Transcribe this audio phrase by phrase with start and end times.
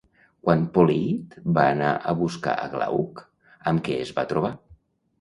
[0.45, 3.25] Quan Poliïd va anar a buscar a Glauc,
[3.73, 4.57] amb què es va trobar?